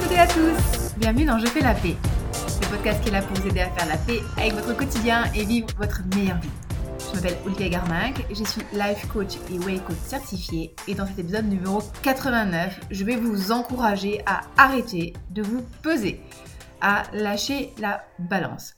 toutes 0.00 0.16
à 0.16 0.26
tous 0.26 0.94
Bienvenue 0.96 1.26
dans 1.26 1.38
Je 1.38 1.46
fais 1.46 1.60
la 1.60 1.74
paix, 1.74 1.94
le 2.62 2.66
podcast 2.68 3.02
qui 3.02 3.08
est 3.08 3.12
là 3.12 3.20
pour 3.20 3.36
vous 3.36 3.48
aider 3.48 3.60
à 3.60 3.70
faire 3.70 3.86
la 3.86 3.98
paix 3.98 4.20
avec 4.38 4.54
votre 4.54 4.74
quotidien 4.74 5.24
et 5.34 5.44
vivre 5.44 5.66
votre 5.76 6.00
meilleure 6.14 6.38
vie. 6.38 6.48
Je 7.10 7.16
m'appelle 7.16 7.36
Olivia 7.44 7.68
Garminck, 7.68 8.24
je 8.30 8.44
suis 8.44 8.62
life 8.72 9.06
coach 9.12 9.36
et 9.52 9.58
way 9.58 9.78
coach 9.78 9.96
certifié 10.02 10.74
et 10.88 10.94
dans 10.94 11.06
cet 11.06 11.18
épisode 11.18 11.46
numéro 11.46 11.82
89, 12.02 12.80
je 12.90 13.04
vais 13.04 13.16
vous 13.16 13.52
encourager 13.52 14.22
à 14.24 14.40
arrêter 14.56 15.12
de 15.30 15.42
vous 15.42 15.62
peser, 15.82 16.20
à 16.80 17.02
lâcher 17.12 17.72
la 17.78 18.02
balance. 18.18 18.74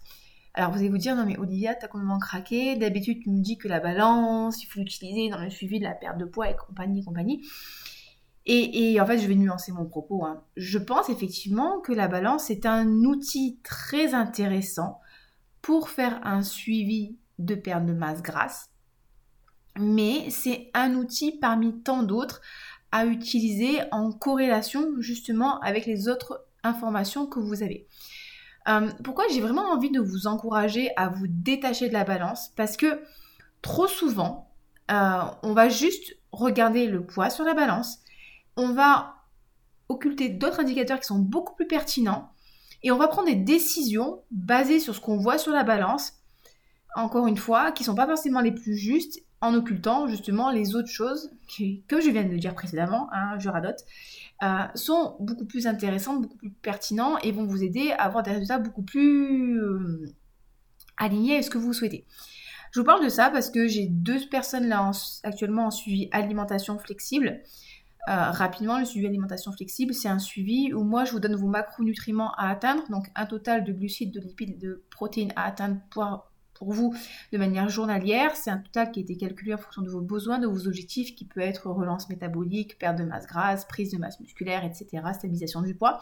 Alors 0.54 0.72
vous 0.72 0.78
allez 0.78 0.88
vous 0.88 0.98
dire, 0.98 1.14
non 1.14 1.24
mais 1.24 1.38
Olivia, 1.38 1.74
t'as 1.74 1.86
complètement 1.86 2.18
craqué, 2.18 2.76
d'habitude 2.76 3.22
tu 3.22 3.30
me 3.30 3.40
dis 3.40 3.58
que 3.58 3.68
la 3.68 3.78
balance, 3.78 4.62
il 4.64 4.66
faut 4.66 4.80
l'utiliser 4.80 5.30
dans 5.30 5.38
le 5.38 5.50
suivi 5.50 5.78
de 5.78 5.84
la 5.84 5.92
perte 5.92 6.18
de 6.18 6.24
poids 6.24 6.50
et 6.50 6.56
compagnie 6.56 7.04
compagnie. 7.04 7.42
Et, 8.46 9.00
en 9.00 9.06
fait, 9.06 9.18
je 9.18 9.28
vais 9.28 9.36
nuancer 9.36 9.70
mon 9.70 9.86
propos. 9.86 10.24
Hein. 10.24 10.42
Je 10.56 10.78
pense 10.78 11.08
effectivement 11.08 11.80
que 11.80 11.92
la 11.92 12.08
balance 12.08 12.50
est 12.50 12.66
un 12.66 12.88
outil 13.04 13.60
très 13.62 14.14
intéressant 14.14 15.00
pour 15.60 15.90
faire 15.90 16.20
un 16.24 16.42
suivi 16.42 17.16
de 17.38 17.54
perte 17.54 17.86
de 17.86 17.92
masse 17.92 18.22
grasse. 18.22 18.70
Mais 19.78 20.28
c'est 20.30 20.70
un 20.74 20.94
outil 20.94 21.38
parmi 21.38 21.80
tant 21.82 22.02
d'autres 22.02 22.40
à 22.90 23.06
utiliser 23.06 23.78
en 23.90 24.10
corrélation 24.10 24.86
justement 24.98 25.60
avec 25.60 25.86
les 25.86 26.08
autres 26.08 26.44
informations 26.64 27.26
que 27.26 27.40
vous 27.40 27.62
avez. 27.62 27.86
Euh, 28.68 28.90
pourquoi 29.02 29.24
j'ai 29.32 29.40
vraiment 29.40 29.72
envie 29.72 29.90
de 29.90 30.00
vous 30.00 30.26
encourager 30.26 30.90
à 30.96 31.08
vous 31.08 31.26
détacher 31.26 31.88
de 31.88 31.94
la 31.94 32.04
balance? 32.04 32.50
Parce 32.56 32.76
que 32.76 33.02
trop 33.62 33.86
souvent, 33.86 34.52
euh, 34.90 35.22
on 35.42 35.54
va 35.54 35.68
juste 35.68 36.16
regarder 36.32 36.86
le 36.86 37.04
poids 37.04 37.30
sur 37.30 37.44
la 37.44 37.54
balance 37.54 37.98
on 38.56 38.72
va 38.72 39.16
occulter 39.88 40.28
d'autres 40.28 40.60
indicateurs 40.60 41.00
qui 41.00 41.06
sont 41.06 41.18
beaucoup 41.18 41.54
plus 41.54 41.66
pertinents 41.66 42.32
et 42.82 42.90
on 42.90 42.98
va 42.98 43.08
prendre 43.08 43.28
des 43.28 43.36
décisions 43.36 44.22
basées 44.30 44.80
sur 44.80 44.94
ce 44.94 45.00
qu'on 45.00 45.16
voit 45.16 45.38
sur 45.38 45.52
la 45.52 45.62
balance, 45.62 46.14
encore 46.96 47.26
une 47.26 47.36
fois, 47.36 47.72
qui 47.72 47.82
ne 47.82 47.86
sont 47.86 47.94
pas 47.94 48.06
forcément 48.06 48.40
les 48.40 48.52
plus 48.52 48.76
justes 48.76 49.20
en 49.40 49.54
occultant 49.54 50.06
justement 50.06 50.50
les 50.50 50.76
autres 50.76 50.88
choses 50.88 51.32
qui, 51.48 51.82
que 51.88 52.00
je 52.00 52.10
viens 52.10 52.24
de 52.24 52.36
dire 52.36 52.54
précédemment, 52.54 53.08
hein, 53.12 53.38
je 53.38 53.48
radote, 53.48 53.84
euh, 54.42 54.64
sont 54.74 55.16
beaucoup 55.20 55.44
plus 55.44 55.66
intéressantes, 55.66 56.22
beaucoup 56.22 56.36
plus 56.36 56.50
pertinents 56.50 57.18
et 57.18 57.32
vont 57.32 57.44
vous 57.44 57.62
aider 57.62 57.90
à 57.92 58.04
avoir 58.04 58.22
des 58.22 58.30
résultats 58.30 58.58
beaucoup 58.58 58.82
plus 58.82 59.60
euh, 59.60 60.14
alignés 60.96 61.38
à 61.38 61.42
ce 61.42 61.50
que 61.50 61.58
vous 61.58 61.72
souhaitez. 61.72 62.06
Je 62.72 62.80
vous 62.80 62.86
parle 62.86 63.04
de 63.04 63.08
ça 63.08 63.30
parce 63.30 63.50
que 63.50 63.66
j'ai 63.66 63.86
deux 63.86 64.20
personnes 64.30 64.68
là 64.68 64.90
actuellement 65.24 65.66
en 65.66 65.70
suivi 65.70 66.08
alimentation 66.12 66.78
flexible 66.78 67.42
euh, 68.08 68.30
rapidement, 68.30 68.78
le 68.78 68.84
suivi 68.84 69.06
alimentation 69.06 69.52
flexible, 69.52 69.94
c'est 69.94 70.08
un 70.08 70.18
suivi 70.18 70.72
où 70.74 70.82
moi 70.82 71.04
je 71.04 71.12
vous 71.12 71.20
donne 71.20 71.36
vos 71.36 71.46
macronutriments 71.46 72.32
à 72.32 72.48
atteindre, 72.48 72.82
donc 72.90 73.06
un 73.14 73.26
total 73.26 73.62
de 73.62 73.72
glucides, 73.72 74.12
de 74.12 74.20
lipides, 74.20 74.58
de 74.58 74.82
protéines 74.90 75.32
à 75.36 75.44
atteindre 75.44 75.80
pour, 75.90 76.26
vous 76.60 76.94
de 77.32 77.38
manière 77.38 77.68
journalière. 77.68 78.36
C'est 78.36 78.50
un 78.50 78.58
total 78.58 78.92
qui 78.92 79.00
a 79.00 79.02
été 79.02 79.16
calculé 79.16 79.52
en 79.52 79.58
fonction 79.58 79.82
de 79.82 79.90
vos 79.90 80.00
besoins, 80.00 80.38
de 80.38 80.46
vos 80.46 80.68
objectifs, 80.68 81.16
qui 81.16 81.24
peut 81.24 81.40
être 81.40 81.68
relance 81.68 82.08
métabolique, 82.08 82.78
perte 82.78 82.98
de 82.98 83.02
masse 83.02 83.26
grasse, 83.26 83.64
prise 83.64 83.90
de 83.90 83.98
masse 83.98 84.20
musculaire, 84.20 84.64
etc., 84.64 85.02
stabilisation 85.12 85.62
du 85.62 85.74
poids. 85.74 86.00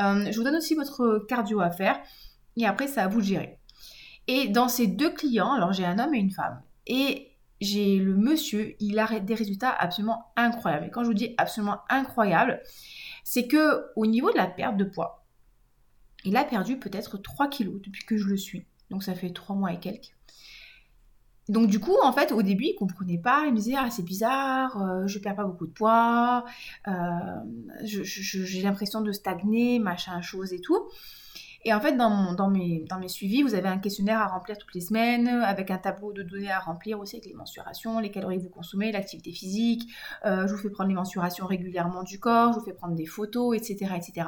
Euh, 0.00 0.30
je 0.32 0.36
vous 0.36 0.42
donne 0.42 0.56
aussi 0.56 0.74
votre 0.74 1.24
cardio 1.28 1.60
à 1.60 1.70
faire 1.70 2.00
et 2.56 2.66
après 2.66 2.88
c'est 2.88 3.00
à 3.00 3.06
vous 3.06 3.20
de 3.20 3.26
gérer. 3.26 3.58
Et 4.26 4.48
dans 4.48 4.68
ces 4.68 4.88
deux 4.88 5.10
clients, 5.10 5.52
alors 5.52 5.72
j'ai 5.72 5.84
un 5.84 6.00
homme 6.00 6.14
et 6.14 6.18
une 6.18 6.32
femme, 6.32 6.60
et 6.88 7.33
j'ai 7.64 7.98
le 7.98 8.14
monsieur, 8.14 8.76
il 8.80 8.98
a 8.98 9.20
des 9.20 9.34
résultats 9.34 9.70
absolument 9.70 10.32
incroyables. 10.36 10.86
Et 10.86 10.90
quand 10.90 11.02
je 11.02 11.08
vous 11.08 11.14
dis 11.14 11.34
absolument 11.38 11.78
incroyable, 11.88 12.62
c'est 13.24 13.46
que 13.46 13.86
au 13.96 14.06
niveau 14.06 14.30
de 14.30 14.36
la 14.36 14.46
perte 14.46 14.76
de 14.76 14.84
poids, 14.84 15.26
il 16.24 16.36
a 16.36 16.44
perdu 16.44 16.78
peut-être 16.78 17.18
3 17.18 17.48
kilos 17.48 17.80
depuis 17.82 18.04
que 18.04 18.16
je 18.16 18.26
le 18.26 18.36
suis. 18.36 18.66
Donc 18.90 19.02
ça 19.02 19.14
fait 19.14 19.30
3 19.30 19.56
mois 19.56 19.72
et 19.72 19.80
quelques. 19.80 20.14
Donc 21.48 21.68
du 21.68 21.78
coup, 21.78 21.96
en 22.02 22.12
fait, 22.12 22.32
au 22.32 22.42
début, 22.42 22.64
il 22.64 22.74
comprenait 22.74 23.18
pas. 23.18 23.44
Il 23.46 23.52
me 23.52 23.56
disait 23.56 23.74
ah 23.76 23.90
c'est 23.90 24.04
bizarre, 24.04 24.80
euh, 24.82 25.06
je 25.06 25.18
perds 25.18 25.36
pas 25.36 25.44
beaucoup 25.44 25.66
de 25.66 25.72
poids, 25.72 26.44
euh, 26.88 26.92
j'ai 27.82 28.62
l'impression 28.62 29.02
de 29.02 29.12
stagner, 29.12 29.78
machin 29.78 30.20
chose 30.22 30.52
et 30.52 30.60
tout. 30.60 30.88
Et 31.66 31.72
en 31.72 31.80
fait, 31.80 31.96
dans, 31.96 32.50
mes, 32.50 33.08
suivis, 33.08 33.42
vous 33.42 33.54
avez 33.54 33.68
un 33.68 33.78
questionnaire 33.78 34.20
à 34.20 34.26
remplir 34.26 34.58
toutes 34.58 34.74
les 34.74 34.82
semaines, 34.82 35.28
avec 35.28 35.70
un 35.70 35.78
tableau 35.78 36.12
de 36.12 36.22
données 36.22 36.50
à 36.50 36.58
remplir 36.58 37.00
aussi 37.00 37.16
avec 37.16 37.26
les 37.26 37.34
mensurations, 37.34 38.00
les 38.00 38.10
calories 38.10 38.38
que 38.38 38.42
vous 38.42 38.50
consommez, 38.50 38.92
l'activité 38.92 39.32
physique. 39.32 39.90
Euh, 40.26 40.46
je 40.46 40.52
vous 40.52 40.58
fais 40.58 40.68
prendre 40.68 40.88
les 40.88 40.94
mensurations 40.94 41.46
régulièrement 41.46 42.02
du 42.02 42.20
corps, 42.20 42.52
je 42.52 42.58
vous 42.58 42.64
fais 42.66 42.74
prendre 42.74 42.94
des 42.94 43.06
photos, 43.06 43.56
etc. 43.56 43.92
etc. 43.96 44.26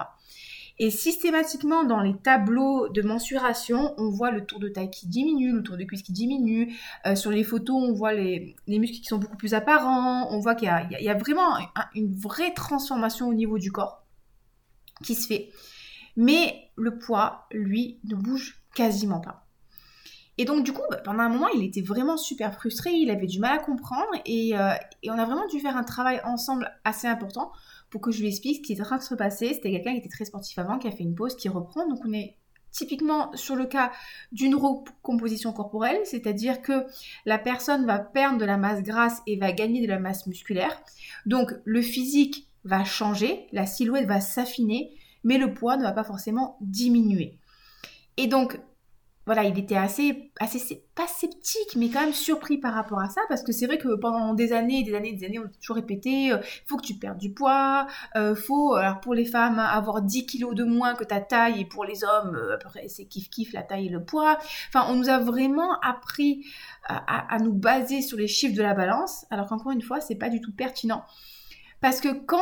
Et 0.79 0.91
systématiquement, 0.91 1.85
dans 1.85 2.01
les 2.01 2.17
tableaux 2.17 2.89
de 2.89 3.03
mensuration, 3.03 3.95
on 3.99 4.11
voit 4.11 4.31
le 4.31 4.45
tour 4.45 4.59
de 4.59 4.69
taille 4.69 4.91
qui 4.91 5.07
diminue, 5.07 5.53
le 5.53 5.63
tour 5.63 5.77
de 5.77 5.85
cuisse 5.85 6.03
qui 6.03 6.13
diminue. 6.13 6.75
Euh, 7.07 7.15
sur 7.17 7.31
les 7.31 7.45
photos, 7.45 7.77
on 7.77 7.93
voit 7.93 8.15
les, 8.15 8.57
muscles 8.67 8.97
qui 8.97 9.05
sont 9.05 9.19
beaucoup 9.19 9.37
plus 9.37 9.53
apparents. 9.53 10.29
On 10.31 10.41
voit 10.41 10.55
qu'il 10.55 10.69
y, 10.69 11.09
a 11.09 11.15
vraiment 11.15 11.59
une 11.95 12.15
vraie 12.15 12.53
transformation 12.55 13.29
au 13.29 13.35
niveau 13.35 13.59
du 13.59 13.73
corps 13.73 14.05
qui 15.03 15.15
se 15.15 15.27
fait. 15.27 15.51
Mais 16.17 16.66
le 16.77 16.99
poids, 16.99 17.47
lui, 17.53 18.01
ne 18.05 18.15
bouge 18.15 18.63
quasiment 18.75 19.21
pas. 19.21 19.47
Et 20.39 20.45
donc 20.45 20.65
du 20.65 20.73
coup, 20.73 20.83
bah, 20.91 20.99
pendant 20.99 21.21
un 21.21 21.29
moment, 21.29 21.49
il 21.49 21.65
était 21.65 21.81
vraiment 21.81 22.17
super 22.17 22.55
frustré, 22.55 22.91
il 22.93 23.11
avait 23.11 23.27
du 23.27 23.39
mal 23.39 23.59
à 23.59 23.63
comprendre 23.63 24.11
et, 24.27 24.57
euh, 24.57 24.75
et, 25.03 25.11
on 25.11 25.19
a 25.19 25.25
vraiment 25.25 25.47
dû 25.47 25.61
faire 25.61 25.77
un 25.77 25.85
travail 25.85 26.21
ensemble 26.25 26.71
assez 26.85 27.07
important 27.07 27.53
pour 27.89 28.01
que 28.01 28.11
je 28.11 28.21
lui 28.21 28.29
explique 28.29 28.57
ce 28.57 28.63
qui 28.63 28.73
était 28.75 28.83
en 28.83 28.87
train 28.87 28.99
de 28.99 29.03
se 29.03 29.15
passer. 29.15 29.55
C'était 29.55 29.71
quelqu'un 29.71 29.93
qui 29.93 29.99
était 29.99 30.11
très 30.11 30.27
sportif 30.27 30.59
avant, 30.59 30.79
qui 30.79 30.89
a 30.89 30.91
fait 30.91 31.05
une 31.05 31.15
pause, 31.15 31.37
qui 31.37 31.49
reprend. 31.49 31.89
Donc 31.89 32.01
on 32.05 32.13
est 32.13 32.37
typiquement 32.71 33.35
sur 33.35 33.57
le 33.57 33.65
cas 33.65 33.91
d'une 34.33 34.55
recomposition 34.55 35.53
corporelle, 35.53 36.01
c'est-à-dire 36.05 36.61
que 36.61 36.85
la 37.25 37.39
personne 37.39 37.87
va 37.87 37.99
perdre 37.99 38.39
de 38.39 38.45
la 38.45 38.59
masse 38.59 38.83
grasse 38.83 39.23
et 39.27 39.39
va 39.39 39.53
gagner 39.53 39.81
de 39.81 39.89
la 39.91 39.99
masse 39.99 40.27
musculaire. 40.27 40.83
Donc 41.25 41.53
le 41.65 41.81
physique 41.81 42.51
va 42.65 42.85
changer, 42.85 43.47
la 43.53 43.65
silhouette 43.65 44.07
va 44.07 44.21
s'affiner, 44.21 44.96
mais 45.27 45.39
le 45.39 45.53
poids 45.53 45.77
ne 45.77 45.83
va 45.83 45.93
pas 45.93 46.05
forcément 46.05 46.57
diminuer. 46.61 47.39
Et 48.17 48.29
donc, 48.29 48.59
voilà, 49.27 49.43
il 49.43 49.59
était 49.59 49.77
assez, 49.77 50.31
assez, 50.39 50.85
pas 50.95 51.09
sceptique, 51.09 51.75
mais 51.75 51.91
quand 51.91 52.01
même 52.01 52.13
surpris 52.13 52.59
par 52.59 52.73
rapport 52.73 53.01
à 53.01 53.09
ça, 53.09 53.21
parce 53.29 53.43
que 53.43 53.51
c'est 53.51 53.67
vrai 53.67 53.77
que 53.77 53.97
pendant 53.97 54.35
des 54.35 54.53
années, 54.53 54.85
des 54.85 54.95
années, 54.95 55.13
des 55.15 55.27
années, 55.27 55.41
on 55.41 55.47
a 55.47 55.49
toujours 55.61 55.75
répété, 55.75 56.31
euh, 56.31 56.39
faut 56.67 56.77
que 56.77 56.87
tu 56.87 56.95
perdes 56.95 57.19
du 57.19 57.35
poids, 57.35 57.89
euh, 58.15 58.37
faut, 58.37 58.75
alors 58.75 59.01
pour 59.01 59.15
les 59.15 59.25
femmes, 59.25 59.59
avoir 59.59 60.01
10 60.01 60.27
kilos 60.27 60.55
de 60.55 60.63
moins 60.63 60.95
que 60.95 61.03
ta 61.03 61.21
taille, 61.21 61.63
et 61.63 61.65
pour 61.65 61.85
les 61.85 62.05
hommes, 62.05 62.37
euh, 62.37 62.57
c'est 62.87 63.07
kiff 63.07 63.29
kiff 63.29 63.53
la 63.53 63.65
taille 63.65 63.87
et 63.87 63.91
le 63.91 64.05
poids. 64.05 64.39
Enfin, 64.69 64.87
on 64.91 64.95
nous 64.95 65.09
a 65.09 65.19
vraiment 65.19 65.81
appris 65.81 66.47
à, 66.85 67.35
à 67.35 67.39
nous 67.41 67.53
baser 67.53 68.03
sur 68.03 68.17
les 68.17 68.29
chiffres 68.29 68.57
de 68.57 68.63
la 68.63 68.75
balance, 68.75 69.27
alors 69.31 69.49
qu'encore 69.49 69.73
une 69.73 69.83
fois, 69.83 70.01
c'est 70.01 70.15
pas 70.15 70.29
du 70.29 70.41
tout 70.41 70.53
pertinent. 70.53 71.03
Parce 71.81 72.01
que 72.01 72.13
quand 72.13 72.41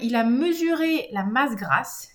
il 0.00 0.16
a 0.16 0.24
mesuré 0.24 1.08
la 1.12 1.24
masse 1.24 1.56
grasse, 1.56 2.08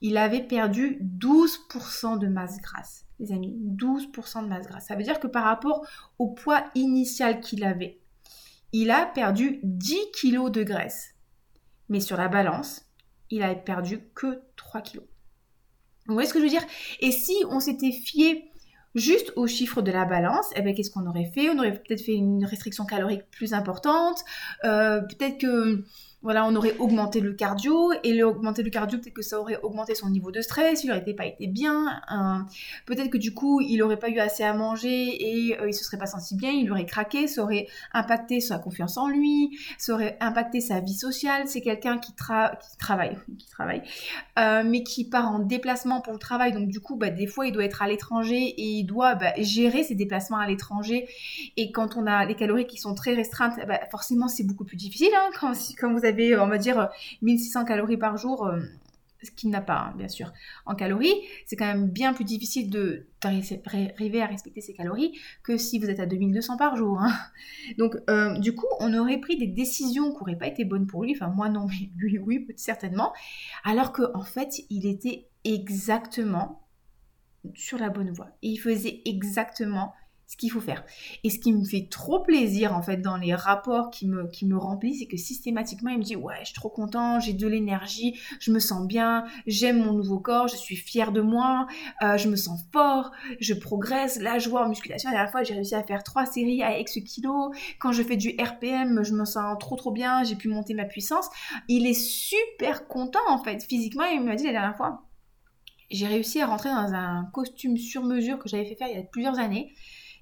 il 0.00 0.16
avait 0.16 0.42
perdu 0.42 0.98
12% 1.18 2.18
de 2.18 2.26
masse 2.26 2.60
grasse. 2.60 3.04
Les 3.18 3.32
amis, 3.32 3.54
12% 3.76 4.44
de 4.44 4.48
masse 4.48 4.66
grasse. 4.66 4.86
Ça 4.86 4.96
veut 4.96 5.02
dire 5.02 5.20
que 5.20 5.26
par 5.26 5.44
rapport 5.44 5.86
au 6.18 6.28
poids 6.28 6.64
initial 6.74 7.40
qu'il 7.40 7.64
avait, 7.64 8.00
il 8.72 8.90
a 8.90 9.04
perdu 9.04 9.60
10 9.62 9.96
kg 10.12 10.50
de 10.50 10.62
graisse. 10.62 11.14
Mais 11.88 12.00
sur 12.00 12.16
la 12.16 12.28
balance, 12.28 12.86
il 13.30 13.42
a 13.42 13.54
perdu 13.54 14.08
que 14.14 14.42
3 14.56 14.80
kg. 14.82 15.00
Vous 16.06 16.14
voyez 16.14 16.28
ce 16.28 16.32
que 16.32 16.38
je 16.38 16.44
veux 16.44 16.50
dire? 16.50 16.64
Et 17.00 17.12
si 17.12 17.34
on 17.50 17.60
s'était 17.60 17.92
fié 17.92 18.50
juste 18.94 19.32
au 19.36 19.46
chiffre 19.46 19.82
de 19.82 19.90
la 19.90 20.04
balance, 20.04 20.50
eh 20.56 20.62
ben, 20.62 20.74
qu'est-ce 20.74 20.90
qu'on 20.90 21.06
aurait 21.06 21.30
fait? 21.32 21.48
On 21.50 21.58
aurait 21.58 21.74
peut-être 21.74 22.02
fait 22.02 22.14
une 22.14 22.44
restriction 22.44 22.84
calorique 22.84 23.22
plus 23.30 23.54
importante, 23.54 24.24
euh, 24.64 25.00
peut-être 25.00 25.38
que 25.38 25.84
voilà, 26.22 26.46
on 26.46 26.54
aurait 26.54 26.76
augmenté 26.78 27.20
le 27.20 27.32
cardio, 27.32 27.92
et 28.04 28.12
le, 28.12 28.26
augmenter 28.26 28.62
le 28.62 28.70
cardio, 28.70 28.98
peut-être 28.98 29.14
que 29.14 29.22
ça 29.22 29.40
aurait 29.40 29.58
augmenté 29.62 29.94
son 29.94 30.10
niveau 30.10 30.30
de 30.30 30.40
stress, 30.40 30.84
il 30.84 30.88
n'aurait 30.88 31.04
pas 31.14 31.26
été 31.26 31.46
bien, 31.46 32.00
hein. 32.08 32.46
peut-être 32.86 33.10
que 33.10 33.18
du 33.18 33.32
coup, 33.32 33.60
il 33.60 33.78
n'aurait 33.78 33.98
pas 33.98 34.08
eu 34.08 34.18
assez 34.18 34.44
à 34.44 34.52
manger 34.52 34.88
et 34.90 35.60
euh, 35.60 35.68
il 35.68 35.74
se 35.74 35.84
serait 35.84 35.98
pas 35.98 36.06
senti 36.06 36.36
bien, 36.36 36.50
il 36.50 36.70
aurait 36.70 36.84
craqué, 36.84 37.26
ça 37.26 37.42
aurait 37.42 37.66
impacté 37.92 38.40
sa 38.40 38.58
confiance 38.58 38.96
en 38.96 39.08
lui, 39.08 39.58
ça 39.78 39.94
aurait 39.94 40.16
impacté 40.20 40.60
sa 40.60 40.80
vie 40.80 40.94
sociale. 40.94 41.44
C'est 41.46 41.60
quelqu'un 41.60 41.98
qui, 41.98 42.12
travaille, 42.14 43.16
qui 43.38 43.46
travaille, 43.48 43.82
euh, 44.38 44.62
mais 44.64 44.82
qui 44.82 45.08
part 45.08 45.30
en 45.30 45.38
déplacement 45.38 46.00
pour 46.00 46.12
le 46.12 46.18
travail, 46.18 46.52
donc 46.52 46.68
du 46.68 46.80
coup, 46.80 46.96
bah, 46.96 47.10
des 47.10 47.26
fois, 47.26 47.46
il 47.46 47.52
doit 47.52 47.64
être 47.64 47.82
à 47.82 47.88
l'étranger 47.88 48.36
et 48.36 48.62
il 48.62 48.84
doit 48.84 49.14
bah, 49.14 49.32
gérer 49.38 49.82
ses 49.82 49.94
déplacements 49.94 50.38
à 50.38 50.46
l'étranger. 50.46 51.08
Et 51.56 51.72
quand 51.72 51.96
on 51.96 52.06
a 52.06 52.24
les 52.24 52.34
calories 52.34 52.66
qui 52.66 52.76
sont 52.76 52.94
très 52.94 53.14
restreintes, 53.14 53.54
bah, 53.66 53.80
forcément, 53.90 54.28
c'est 54.28 54.44
beaucoup 54.44 54.64
plus 54.64 54.76
difficile 54.76 55.10
hein, 55.16 55.30
quand, 55.38 55.52
quand 55.78 55.92
vous 55.92 56.04
on 56.38 56.48
va 56.48 56.58
dire, 56.58 56.88
1600 57.22 57.64
calories 57.64 57.96
par 57.96 58.16
jour, 58.16 58.46
euh, 58.46 58.60
ce 59.22 59.30
qu'il 59.30 59.50
n'a 59.50 59.60
pas, 59.60 59.88
hein, 59.88 59.94
bien 59.96 60.08
sûr. 60.08 60.32
En 60.66 60.74
calories, 60.74 61.14
c'est 61.46 61.56
quand 61.56 61.66
même 61.66 61.88
bien 61.88 62.12
plus 62.12 62.24
difficile 62.24 62.70
de 62.70 63.06
d'arriver 63.22 64.22
à 64.22 64.26
respecter 64.26 64.62
ses 64.62 64.72
calories 64.72 65.18
que 65.42 65.58
si 65.58 65.78
vous 65.78 65.90
êtes 65.90 66.00
à 66.00 66.06
2200 66.06 66.56
par 66.56 66.76
jour. 66.76 66.98
Hein. 67.00 67.12
Donc, 67.76 67.96
euh, 68.08 68.38
du 68.38 68.54
coup, 68.54 68.66
on 68.78 68.94
aurait 68.94 69.18
pris 69.18 69.36
des 69.36 69.46
décisions 69.46 70.10
qui 70.12 70.18
n'auraient 70.18 70.38
pas 70.38 70.46
été 70.46 70.64
bonnes 70.64 70.86
pour 70.86 71.04
lui. 71.04 71.14
Enfin, 71.14 71.28
moi 71.28 71.48
non, 71.48 71.66
mais 71.66 71.90
lui, 71.96 72.18
oui, 72.18 72.46
certainement. 72.56 73.12
Alors 73.64 73.92
qu'en 73.92 74.10
en 74.14 74.22
fait, 74.22 74.62
il 74.70 74.86
était 74.86 75.28
exactement 75.44 76.62
sur 77.54 77.78
la 77.78 77.90
bonne 77.90 78.10
voie. 78.10 78.30
Et 78.42 78.48
il 78.48 78.58
faisait 78.58 79.02
exactement 79.04 79.94
ce 80.30 80.36
qu'il 80.36 80.52
faut 80.52 80.60
faire. 80.60 80.84
Et 81.24 81.30
ce 81.30 81.40
qui 81.40 81.52
me 81.52 81.64
fait 81.64 81.88
trop 81.90 82.20
plaisir 82.20 82.72
en 82.76 82.82
fait 82.82 82.98
dans 82.98 83.16
les 83.16 83.34
rapports 83.34 83.90
qui 83.90 84.06
me, 84.06 84.28
qui 84.28 84.46
me 84.46 84.56
remplissent, 84.56 85.00
c'est 85.00 85.06
que 85.06 85.16
systématiquement 85.16 85.90
il 85.90 85.98
me 85.98 86.04
dit 86.04 86.14
ouais 86.14 86.36
je 86.42 86.46
suis 86.46 86.54
trop 86.54 86.68
content, 86.68 87.18
j'ai 87.18 87.32
de 87.32 87.48
l'énergie, 87.48 88.16
je 88.38 88.52
me 88.52 88.60
sens 88.60 88.86
bien, 88.86 89.24
j'aime 89.48 89.82
mon 89.82 89.92
nouveau 89.92 90.20
corps, 90.20 90.46
je 90.46 90.54
suis 90.54 90.76
fière 90.76 91.10
de 91.10 91.20
moi, 91.20 91.66
euh, 92.02 92.16
je 92.16 92.28
me 92.28 92.36
sens 92.36 92.60
fort, 92.72 93.10
je 93.40 93.54
progresse, 93.54 94.20
la 94.20 94.38
joie 94.38 94.64
en 94.64 94.68
musculation, 94.68 95.10
la 95.10 95.16
dernière 95.16 95.32
fois 95.32 95.42
j'ai 95.42 95.54
réussi 95.54 95.74
à 95.74 95.82
faire 95.82 96.04
trois 96.04 96.26
séries 96.26 96.62
à 96.62 96.78
X 96.78 97.00
kilos, 97.04 97.50
quand 97.80 97.90
je 97.90 98.04
fais 98.04 98.16
du 98.16 98.36
RPM 98.40 99.02
je 99.02 99.14
me 99.14 99.24
sens 99.24 99.58
trop 99.58 99.74
trop 99.74 99.90
bien, 99.90 100.22
j'ai 100.22 100.36
pu 100.36 100.46
monter 100.46 100.74
ma 100.74 100.84
puissance, 100.84 101.28
il 101.66 101.88
est 101.88 102.00
super 102.00 102.86
content 102.86 103.18
en 103.28 103.42
fait 103.42 103.64
physiquement, 103.64 104.04
il 104.04 104.22
m'a 104.22 104.36
dit 104.36 104.44
la 104.44 104.52
dernière 104.52 104.76
fois 104.76 105.02
j'ai 105.90 106.06
réussi 106.06 106.40
à 106.40 106.46
rentrer 106.46 106.68
dans 106.68 106.94
un 106.94 107.28
costume 107.32 107.76
sur 107.76 108.04
mesure 108.04 108.38
que 108.38 108.48
j'avais 108.48 108.64
fait 108.64 108.76
faire 108.76 108.86
il 108.86 108.94
y 108.94 109.00
a 109.00 109.02
plusieurs 109.02 109.40
années 109.40 109.74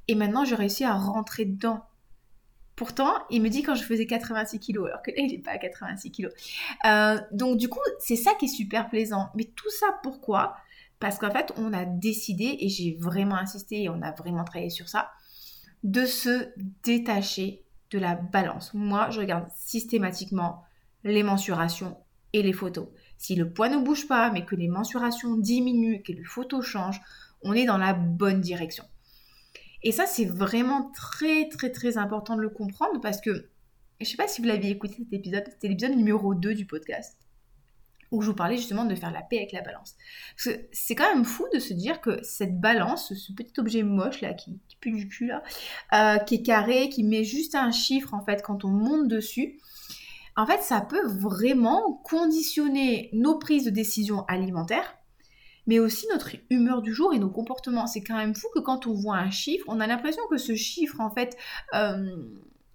et 0.09 0.15
maintenant, 0.15 0.45
j'ai 0.45 0.55
réussi 0.55 0.85
à 0.85 0.95
rentrer 0.95 1.45
dedans. 1.45 1.85
Pourtant, 2.75 3.13
il 3.31 3.43
me 3.43 3.49
dit 3.49 3.63
quand 3.63 3.75
je 3.75 3.83
faisais 3.83 4.07
86 4.07 4.61
kilos, 4.61 4.87
alors 4.87 5.03
que 5.03 5.11
là, 5.11 5.17
il 5.19 5.33
n'est 5.33 5.43
pas 5.43 5.53
à 5.53 5.59
86 5.59 6.11
kilos. 6.11 6.33
Euh, 6.87 7.21
donc, 7.33 7.59
du 7.59 7.69
coup, 7.69 7.81
c'est 7.99 8.17
ça 8.17 8.35
qui 8.35 8.47
est 8.47 8.49
super 8.49 8.89
plaisant. 8.89 9.31
Mais 9.35 9.45
tout 9.45 9.71
ça, 9.71 9.87
pourquoi? 10.03 10.57
Parce 11.01 11.19
qu'en 11.19 11.31
fait, 11.31 11.53
on 11.57 11.73
a 11.73 11.85
décidé, 11.85 12.57
et 12.61 12.69
j'ai 12.69 12.97
vraiment 12.99 13.37
insisté, 13.37 13.83
et 13.83 13.89
on 13.89 14.01
a 14.03 14.13
vraiment 14.13 14.45
travaillé 14.45 14.71
sur 14.71 14.89
ça, 14.89 15.11
de 15.85 16.07
se 16.07 16.49
détacher 16.83 17.65
de 17.91 17.99
la 17.99 18.15
balance. 18.15 18.75
Moi, 18.75 19.11
je 19.11 19.21
regarde 19.21 19.49
systématiquement 19.57 20.63
les 21.05 21.23
mensurations 21.23 21.97
et 22.33 22.43
les 22.43 22.53
photos. 22.53 22.89
Si 23.17 23.35
le 23.35 23.53
poids 23.53 23.69
ne 23.69 23.79
bouge 23.79 24.07
pas, 24.07 24.31
mais 24.31 24.45
que 24.45 24.55
les 24.55 24.69
mensurations 24.69 25.37
diminuent, 25.37 26.03
que 26.03 26.13
les 26.13 26.25
photos 26.25 26.65
changent, 26.65 27.01
on 27.43 27.53
est 27.53 27.65
dans 27.65 27.79
la 27.79 27.93
bonne 27.95 28.41
direction. 28.41 28.85
Et 29.83 29.93
ça, 29.93 30.07
c'est 30.07 30.25
vraiment 30.25 30.91
très, 30.95 31.49
très, 31.49 31.71
très 31.71 31.99
important 31.99 32.37
de 32.37 32.43
le 32.43 32.51
comprendre 32.51 33.01
parce 33.01 33.21
que, 33.21 33.51
je 34.01 34.05
ne 34.05 34.05
sais 34.05 34.17
pas 34.17 34.29
si 34.29 34.41
vous 34.41 34.49
l'aviez 34.49 34.71
écouté 34.71 34.97
cet 34.99 35.13
épisode, 35.13 35.45
c'était 35.47 35.69
l'épisode 35.69 35.97
numéro 35.97 36.35
2 36.35 36.55
du 36.55 36.67
podcast, 36.67 37.17
où 38.11 38.23
je 38.23 38.29
vous 38.31 38.35
parlais 38.35 38.57
justement 38.57 38.85
de 38.85 38.95
faire 38.95 39.13
la 39.13 39.23
paix 39.23 39.39
avec 39.39 39.53
la 39.53 39.63
balance. 39.63 39.97
Parce 40.37 40.57
que 40.57 40.65
c'est 40.73 40.95
quand 40.95 41.13
même 41.15 41.25
fou 41.25 41.47
de 41.53 41.59
se 41.59 41.75
dire 41.75 42.01
que 42.01 42.23
cette 42.23 42.61
balance, 42.61 43.15
ce 43.15 43.33
petit 43.33 43.59
objet 43.59 43.83
moche 43.83 44.21
là, 44.21 44.35
qui, 44.35 44.59
pue 44.81 44.93
du 44.93 45.09
cul 45.09 45.33
euh, 45.93 46.19
qui 46.19 46.37
est 46.37 46.43
carré, 46.43 46.89
qui 46.89 47.03
met 47.03 47.25
juste 47.25 47.55
un 47.55 47.73
chiffre 47.73 48.15
en 48.15 48.25
fait 48.25 48.43
quand 48.43 48.65
on 48.65 48.69
monte 48.69 49.09
dessus, 49.09 49.59
en 50.37 50.47
fait, 50.47 50.63
ça 50.63 50.81
peut 50.81 51.05
vraiment 51.05 52.01
conditionner 52.05 53.11
nos 53.13 53.39
prises 53.39 53.65
de 53.65 53.71
décision 53.71 54.25
alimentaires 54.27 54.98
mais 55.69 55.79
aussi 55.79 56.07
notre 56.11 56.31
humeur 56.51 56.83
du 56.83 56.93
jour 56.93 57.15
et 57.15 57.19
nos 57.19 57.29
comportements. 57.29 57.87
C'est 57.87 58.03
quand 58.03 58.17
même 58.17 58.35
fou 58.35 58.49
que 58.53 58.59
quand 58.59 58.89
on 58.89 58.95
voit 58.95 59.19
un 59.19 59.31
chiffre, 59.31 59.67
on 59.69 59.79
a 59.79 59.87
l'impression 59.87 60.23
que 60.29 60.39
ce 60.39 60.57
chiffre, 60.57 60.99
en 60.99 61.11
fait, 61.11 61.37
euh, 61.75 62.17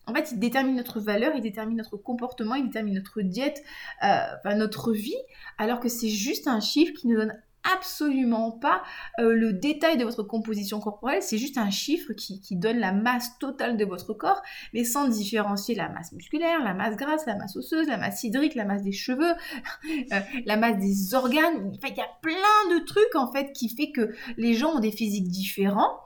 en 0.05 0.13
fait, 0.13 0.31
il 0.31 0.39
détermine 0.39 0.75
notre 0.75 0.99
valeur, 0.99 1.33
il 1.35 1.41
détermine 1.41 1.77
notre 1.77 1.97
comportement, 1.97 2.55
il 2.55 2.65
détermine 2.65 2.93
notre 2.93 3.21
diète, 3.21 3.63
euh, 4.03 4.55
notre 4.55 4.93
vie, 4.93 5.17
alors 5.57 5.79
que 5.79 5.89
c'est 5.89 6.09
juste 6.09 6.47
un 6.47 6.59
chiffre 6.59 6.93
qui 6.93 7.07
nous 7.07 7.17
donne 7.17 7.33
absolument 7.75 8.51
pas 8.51 8.83
euh, 9.19 9.33
le 9.33 9.53
détail 9.53 9.97
de 9.97 10.03
votre 10.03 10.23
composition 10.23 10.79
corporelle, 10.79 11.21
c'est 11.21 11.37
juste 11.37 11.57
un 11.57 11.69
chiffre 11.69 12.13
qui, 12.13 12.41
donne 12.55 12.77
la 12.77 12.91
masse 12.91 13.37
totale 13.39 13.77
de 13.77 13.85
votre 13.85 14.13
corps, 14.13 14.41
mais 14.73 14.83
sans 14.83 15.07
différencier 15.07 15.75
la 15.75 15.89
masse 15.89 16.11
musculaire, 16.11 16.63
la 16.63 16.73
masse 16.73 16.95
grasse, 16.95 17.25
la 17.25 17.35
masse 17.35 17.55
osseuse, 17.55 17.87
la 17.87 17.97
masse 17.97 18.23
hydrique, 18.23 18.55
la 18.55 18.65
masse 18.65 18.83
des 18.83 18.91
cheveux, 18.91 19.33
euh, 20.11 20.19
la 20.45 20.57
masse 20.57 20.77
des 20.77 21.15
organes. 21.15 21.73
il 21.83 21.95
y 21.95 22.01
a 22.01 22.09
plein 22.21 22.75
de 22.75 22.85
trucs 22.85 23.15
en 23.15 23.31
fait 23.31 23.53
qui 23.53 23.69
fait 23.69 23.91
que 23.91 24.13
les 24.37 24.53
gens 24.53 24.75
ont 24.75 24.79
des 24.79 24.91
physiques 24.91 25.27
différents 25.27 25.99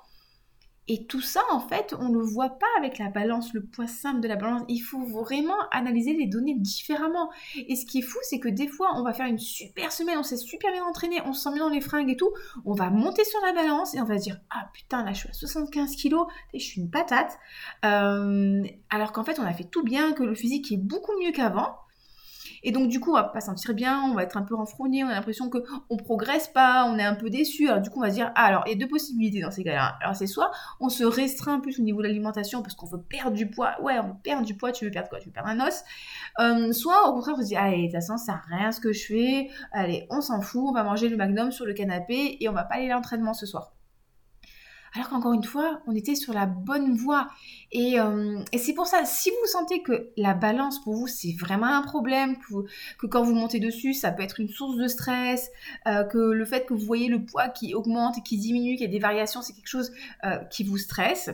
et 0.90 1.06
tout 1.06 1.22
ça, 1.22 1.42
en 1.52 1.60
fait, 1.60 1.94
on 2.00 2.10
ne 2.10 2.18
le 2.18 2.24
voit 2.24 2.50
pas 2.50 2.68
avec 2.78 2.98
la 2.98 3.10
balance, 3.10 3.54
le 3.54 3.62
poids 3.62 3.88
simple 3.88 4.22
de 4.22 4.28
la 4.28 4.38
balance. 4.38 4.64
Il 4.70 4.80
faut 4.80 5.04
vraiment 5.04 5.58
analyser 5.72 6.14
les 6.14 6.28
données 6.28 6.56
différemment. 6.56 7.30
Et 7.56 7.76
ce 7.76 7.86
qui 7.86 8.00
est 8.00 8.04
fou, 8.04 8.18
c'est 8.22 8.40
que 8.40 8.48
des 8.48 8.68
fois, 8.68 8.92
on 8.96 9.04
va 9.04 9.14
faire 9.14 9.28
une 9.28 9.40
super 9.40 9.92
semaine, 9.92 10.18
on 10.18 10.24
s'est 10.24 10.38
super 10.38 10.72
bien 10.72 10.86
entraîné, 10.86 11.22
on 11.26 11.34
se 11.34 11.44
sent 11.44 11.54
bien 11.54 11.66
dans 11.66 11.74
les 11.74 11.82
fringues 11.82 12.10
et 12.10 12.16
tout. 12.16 12.32
On 12.66 12.74
va 12.74 12.90
monter 12.90 13.26
sur 13.26 13.40
la 13.46 13.52
balance 13.52 13.96
et 13.96 14.02
on 14.02 14.06
va 14.06 14.18
se 14.18 14.24
dire 14.24 14.40
Ah 14.50 14.70
putain, 14.74 15.04
là 15.04 15.12
je 15.12 15.20
suis 15.20 15.30
à 15.30 15.34
75 15.34 15.96
kilos, 15.96 16.28
je 16.54 16.60
suis 16.60 16.80
une 16.80 16.90
patate. 16.90 17.38
Euh, 17.84 18.64
alors 18.90 19.12
qu'en 19.12 19.26
fait, 19.26 19.40
on 19.40 19.46
a 19.46 19.54
fait 19.54 19.66
tout 19.66 19.84
bien, 19.84 20.14
que 20.14 20.24
le 20.24 20.36
physique 20.36 20.72
est 20.72 20.78
beaucoup 20.78 21.12
mieux 21.22 21.32
qu'avant. 21.34 21.76
Et 22.64 22.72
donc, 22.72 22.90
du 22.90 23.00
coup, 23.00 23.12
on 23.12 23.16
va 23.16 23.24
pas 23.24 23.42
sentir 23.42 23.74
bien, 23.74 24.02
on 24.04 24.14
va 24.14 24.24
être 24.24 24.38
un 24.38 24.42
peu 24.42 24.56
renfrogné, 24.56 25.04
on 25.04 25.08
a 25.08 25.14
l'impression 25.14 25.50
qu'on 25.50 25.62
ne 25.92 26.02
progresse 26.02 26.48
pas, 26.48 26.86
on 26.86 26.98
est 26.98 27.04
un 27.04 27.16
peu 27.16 27.30
déçu. 27.30 27.68
Alors, 27.70 27.82
du 27.82 27.90
coup, 27.90 28.00
on 28.00 28.04
va 28.04 28.10
se 28.10 28.16
dire, 28.16 28.32
ah, 28.36 28.46
alors, 28.46 28.64
il 28.66 28.72
y 28.72 28.76
a 28.76 28.78
deux 28.78 28.88
possibilités 28.88 29.42
dans 29.42 29.52
ces 29.52 29.64
cas-là. 29.64 29.98
Alors, 30.02 30.16
c'est 30.16 30.28
soit 30.28 30.52
on 30.80 30.90
se 30.90 31.04
restreint 31.04 31.60
plus 31.60 31.80
au 31.80 31.84
niveau 31.84 32.00
de 32.00 32.08
l'alimentation 32.08 32.62
parce 32.62 32.76
qu'on 32.76 32.88
veut 32.88 33.02
perdre 33.02 33.36
du 33.36 33.50
poids. 33.50 33.76
Ouais, 33.82 34.00
on 34.00 34.16
perdre 34.16 34.46
du 34.46 34.56
poids, 34.56 34.72
tu 34.72 34.86
veux 34.86 34.92
perdre 34.92 35.10
quoi? 35.10 35.20
Tu 35.20 35.28
veux 35.28 35.34
perdre 35.34 35.50
un 35.50 35.68
os? 35.68 35.84
Euh, 36.40 36.72
soit, 36.74 37.08
au 37.10 37.14
contraire, 37.14 37.36
on 37.38 37.42
se 37.42 37.48
dit, 37.48 37.56
allez, 37.56 37.78
de 37.78 37.84
toute 37.84 37.96
façon, 37.96 38.18
ça 38.18 38.34
n'a 38.34 38.58
rien 38.58 38.72
ce 38.72 38.80
que 38.80 38.94
je 38.94 39.06
fais. 39.06 39.50
Allez, 39.72 40.08
on 40.10 40.22
s'en 40.22 40.42
fout, 40.42 40.64
on 40.68 40.74
va 40.74 40.84
manger 40.84 41.10
le 41.10 41.18
magnum 41.18 41.52
sur 41.52 41.66
le 41.66 41.74
canapé 41.74 42.38
et 42.40 42.50
on 42.50 42.54
va 42.54 42.64
pas 42.64 42.76
aller 42.76 42.90
à 42.90 42.96
l'entraînement 42.96 43.34
ce 43.34 43.46
soir. 43.46 43.77
Alors 44.98 45.10
qu'encore 45.10 45.34
une 45.34 45.44
fois, 45.44 45.80
on 45.86 45.96
était 45.96 46.16
sur 46.16 46.34
la 46.34 46.48
bonne 46.48 46.96
voie. 46.96 47.28
Euh, 47.76 48.44
et, 48.52 48.58
c'est 48.58 48.74
pour 48.74 48.88
ça, 48.88 49.06
si 49.06 49.30
vous 49.30 49.46
sentez 49.46 49.84
que 49.84 50.10
la 50.18 50.34
balance 50.34 50.82
pour 50.82 50.96
vous, 50.96 51.06
c'est 51.06 51.36
vraiment 51.40 51.68
un 51.68 51.84
problème, 51.84 52.38
que, 52.98 53.06
quand 53.06 53.22
vous 53.22 53.36
montez 53.36 53.60
dessus, 53.60 53.94
ça 53.94 54.12
peut 54.12 54.24
être 54.24 54.40
une 54.40 54.50
source 54.50 54.76
de 54.76 54.88
stress, 54.88 55.52
euh, 55.86 56.04
que 56.04 56.18
le 56.18 56.46
fait 56.46 56.66
que 56.66 56.74
vous 56.74 56.84
voyez 56.84 57.10
le 57.10 57.24
poids 57.24 57.48
qui 57.48 57.76
augmente 57.76 58.24
qui 58.24 58.38
diminue, 58.40 58.76
qu'il 58.76 58.86
y 58.86 58.90
a 58.90 58.92
des 58.92 58.98
variations, 58.98 59.44
c'est 59.44 59.54
quelque 59.54 59.68
chose 59.68 59.92
euh, 60.26 60.38
qui 60.46 60.64
vous 60.64 60.80
stresse, 60.80 61.30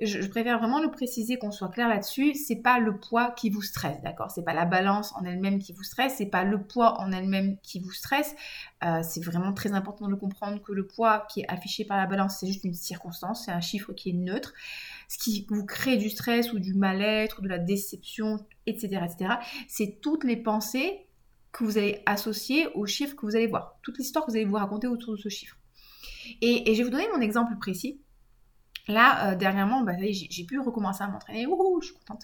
je, 0.00 0.26
préfère 0.26 0.58
vraiment 0.58 0.80
le 0.80 0.90
préciser, 0.90 1.38
qu'on 1.38 1.52
soit 1.52 1.68
clair 1.68 1.88
là-dessus, 1.88 2.34
c'est 2.34 2.56
pas 2.56 2.80
le 2.80 2.98
poids 2.98 3.30
qui 3.30 3.48
vous 3.48 3.62
stresse, 3.62 4.02
d'accord? 4.02 4.32
C'est 4.32 4.44
pas 4.44 4.54
la 4.54 4.64
balance 4.64 5.14
en 5.14 5.24
elle-même 5.24 5.60
qui 5.60 5.72
vous 5.72 5.84
stresse, 5.84 6.14
c'est 6.18 6.26
pas 6.26 6.42
le 6.42 6.60
poids 6.60 7.00
en 7.00 7.12
elle-même 7.12 7.58
qui 7.62 7.78
vous 7.78 7.92
stresse. 7.92 8.34
C'est 9.02 9.24
vraiment 9.24 9.52
très 9.52 9.72
important 9.72 10.08
de 10.08 10.14
comprendre 10.14 10.62
que 10.62 10.72
le 10.72 10.86
poids 10.86 11.26
qui 11.30 11.40
est 11.40 11.48
affiché 11.48 11.84
par 11.84 11.96
la 11.96 12.06
balance, 12.06 12.38
c'est 12.40 12.46
juste 12.46 12.64
une 12.64 12.74
circonstance, 12.74 13.44
c'est 13.44 13.52
un 13.52 13.60
chiffre 13.60 13.92
qui 13.92 14.10
est 14.10 14.14
neutre 14.14 14.52
ce 15.08 15.18
qui 15.18 15.46
vous 15.48 15.64
crée 15.64 15.96
du 15.96 16.10
stress 16.10 16.52
ou 16.52 16.58
du 16.58 16.74
mal-être, 16.74 17.38
ou 17.38 17.42
de 17.42 17.48
la 17.48 17.58
déception, 17.58 18.38
etc., 18.66 19.00
etc., 19.04 19.34
c'est 19.68 20.00
toutes 20.00 20.24
les 20.24 20.36
pensées 20.36 21.06
que 21.52 21.64
vous 21.64 21.78
allez 21.78 22.02
associer 22.06 22.66
au 22.74 22.86
chiffre 22.86 23.14
que 23.14 23.26
vous 23.26 23.36
allez 23.36 23.46
voir, 23.46 23.78
toute 23.82 23.98
l'histoire 23.98 24.24
que 24.24 24.30
vous 24.30 24.36
allez 24.36 24.46
vous 24.46 24.56
raconter 24.56 24.86
autour 24.86 25.14
de 25.14 25.20
ce 25.20 25.28
chiffre. 25.28 25.56
Et, 26.40 26.64
je 26.74 26.78
vais 26.78 26.84
vous 26.84 26.90
donner 26.90 27.08
mon 27.14 27.20
exemple 27.20 27.56
précis. 27.60 28.00
Là, 28.86 29.30
euh, 29.30 29.34
dernièrement, 29.34 29.82
bah, 29.82 29.92
j'ai 29.98 30.44
pu 30.44 30.60
recommencer 30.60 31.02
à 31.02 31.08
m'entraîner. 31.08 31.46
Ouh, 31.46 31.80
je 31.80 31.86
suis 31.86 31.96
contente. 31.96 32.22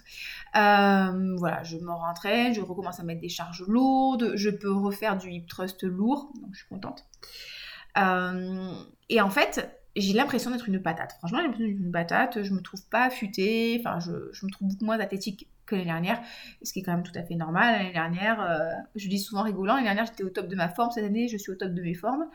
Euh, 0.56 1.36
voilà, 1.36 1.62
je 1.62 1.78
me 1.78 1.90
rentraîne, 1.90 2.52
je 2.52 2.60
recommence 2.60 3.00
à 3.00 3.02
mettre 3.02 3.20
des 3.20 3.30
charges 3.30 3.64
lourdes, 3.66 4.32
je 4.34 4.50
peux 4.50 4.72
refaire 4.72 5.16
du 5.16 5.30
hip 5.30 5.46
thrust 5.46 5.82
lourd, 5.84 6.32
donc 6.40 6.50
je 6.52 6.58
suis 6.58 6.68
contente. 6.68 7.06
Euh, 7.96 8.74
et 9.08 9.20
en 9.20 9.30
fait, 9.30 9.80
j'ai 9.96 10.12
l'impression 10.12 10.50
d'être 10.50 10.68
une 10.68 10.82
patate. 10.82 11.14
Franchement, 11.18 11.38
j'ai 11.38 11.44
l'impression 11.44 11.66
d'être 11.66 11.80
une 11.80 11.92
patate. 11.92 12.42
Je 12.42 12.52
me 12.52 12.60
trouve 12.60 12.86
pas 12.88 13.04
affûtée. 13.04 13.80
Enfin, 13.80 13.98
je, 13.98 14.10
me 14.44 14.50
trouve 14.50 14.68
beaucoup 14.68 14.84
moins 14.84 15.00
athlétique 15.00 15.48
l'année 15.76 15.86
dernière, 15.86 16.20
ce 16.62 16.72
qui 16.72 16.80
est 16.80 16.82
quand 16.82 16.92
même 16.92 17.02
tout 17.02 17.16
à 17.16 17.22
fait 17.22 17.34
normal. 17.34 17.78
L'année 17.78 17.92
dernière, 17.92 18.40
euh, 18.40 18.70
je 18.96 19.08
dis 19.08 19.18
souvent 19.18 19.42
rigolant, 19.42 19.74
l'année 19.74 19.86
dernière 19.86 20.06
j'étais 20.06 20.24
au 20.24 20.30
top 20.30 20.48
de 20.48 20.56
ma 20.56 20.68
forme, 20.68 20.90
cette 20.90 21.04
année 21.04 21.28
je 21.28 21.36
suis 21.36 21.52
au 21.52 21.56
top 21.56 21.72
de 21.72 21.82
mes 21.82 21.94
formes. 21.94 22.26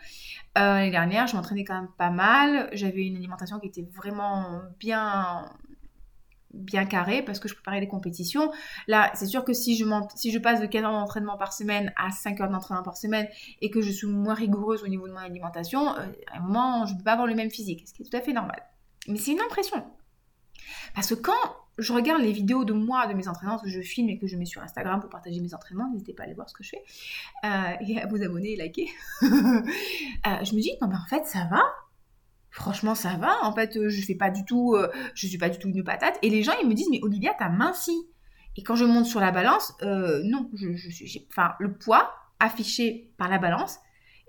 Euh, 0.57 0.75
l'année 0.75 0.91
dernière, 0.91 1.27
je 1.27 1.35
m'entraînais 1.35 1.63
quand 1.63 1.75
même 1.75 1.91
pas 1.97 2.09
mal. 2.09 2.69
J'avais 2.73 3.05
une 3.05 3.17
alimentation 3.17 3.59
qui 3.59 3.67
était 3.67 3.87
vraiment 3.95 4.61
bien 4.79 5.45
bien 6.55 6.85
carré 6.85 7.21
parce 7.21 7.39
que 7.39 7.47
je 7.47 7.53
préparais 7.53 7.79
les 7.79 7.87
compétitions. 7.87 8.51
Là, 8.87 9.11
c'est 9.13 9.25
sûr 9.25 9.43
que 9.43 9.53
si 9.53 9.77
je, 9.77 9.85
si 10.15 10.31
je 10.31 10.39
passe 10.39 10.61
de 10.61 10.65
15 10.65 10.83
heures 10.83 10.91
d'entraînement 10.91 11.37
par 11.37 11.53
semaine 11.53 11.93
à 11.97 12.11
5 12.11 12.39
heures 12.41 12.49
d'entraînement 12.49 12.83
par 12.83 12.97
semaine 12.97 13.27
et 13.61 13.69
que 13.69 13.81
je 13.81 13.91
suis 13.91 14.07
moins 14.07 14.33
rigoureuse 14.33 14.83
au 14.83 14.87
niveau 14.87 15.07
de 15.07 15.13
mon 15.13 15.19
alimentation, 15.19 15.95
euh, 15.97 16.07
à 16.31 16.37
un 16.37 16.41
moment, 16.41 16.85
je 16.85 16.93
ne 16.93 16.97
peux 16.97 17.03
pas 17.03 17.13
avoir 17.13 17.27
le 17.27 17.35
même 17.35 17.51
physique, 17.51 17.83
ce 17.87 17.93
qui 17.93 18.03
est 18.03 18.05
tout 18.05 18.17
à 18.17 18.21
fait 18.21 18.33
normal. 18.33 18.63
Mais 19.07 19.17
c'est 19.17 19.31
une 19.31 19.41
impression. 19.41 19.83
Parce 20.93 21.07
que 21.07 21.15
quand 21.15 21.33
je 21.77 21.93
regarde 21.93 22.21
les 22.21 22.31
vidéos 22.31 22.63
de 22.63 22.73
moi, 22.73 23.07
de 23.07 23.13
mes 23.13 23.27
entraînements 23.27 23.59
que 23.59 23.69
je 23.69 23.81
filme 23.81 24.09
et 24.09 24.17
que 24.17 24.27
je 24.27 24.37
mets 24.37 24.45
sur 24.45 24.61
Instagram 24.61 24.99
pour 25.01 25.09
partager 25.09 25.39
mes 25.41 25.53
entraînements, 25.53 25.89
n'hésitez 25.91 26.13
pas 26.13 26.23
à 26.23 26.25
aller 26.25 26.35
voir 26.35 26.49
ce 26.49 26.53
que 26.53 26.63
je 26.63 26.69
fais 26.69 26.83
euh, 27.43 27.73
et 27.87 27.99
à 27.99 28.07
vous 28.07 28.21
abonner 28.23 28.53
et 28.53 28.55
liker. 28.55 28.89
Euh, 30.27 30.43
je 30.43 30.55
me 30.55 30.61
dis, 30.61 30.71
non 30.81 30.87
mais 30.87 30.95
en 30.95 31.05
fait, 31.07 31.25
ça 31.25 31.47
va. 31.51 31.61
Franchement 32.49 32.95
ça 32.95 33.15
va. 33.17 33.43
En 33.43 33.53
fait 33.53 33.75
euh, 33.75 33.89
je 33.89 34.01
fais 34.01 34.15
pas 34.15 34.29
du 34.29 34.45
tout 34.45 34.75
je 35.13 35.27
suis 35.27 35.37
pas 35.37 35.49
du 35.49 35.59
tout 35.59 35.67
une 35.67 35.83
patate. 35.83 36.17
Et 36.21 36.29
les 36.29 36.41
gens 36.41 36.53
ils 36.61 36.67
me 36.67 36.73
disent 36.73 36.87
mais 36.89 36.99
Olivia 37.03 37.33
t'as 37.37 37.49
minci. 37.49 37.91
Et 38.55 38.63
quand 38.63 38.75
je 38.75 38.85
monte 38.85 39.05
sur 39.05 39.19
la 39.19 39.31
balance 39.31 39.73
non 39.81 40.49
je, 40.53 40.89
suis 40.89 41.27
enfin 41.29 41.53
le 41.59 41.73
poids 41.73 42.13
affiché 42.39 43.11
par 43.17 43.29
la 43.29 43.37
balance 43.37 43.79